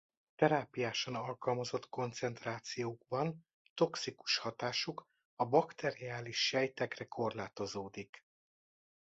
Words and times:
Terápiásan 0.35 1.15
alkalmazott 1.15 1.89
koncentrációkban 1.89 3.45
toxikus 3.73 4.37
hatásuk 4.37 5.07
a 5.35 5.45
bakteriális 5.45 6.47
sejtekre 6.47 7.05
korlátozódik. 7.05 8.25